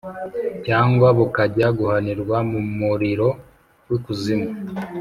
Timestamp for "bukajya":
1.17-1.67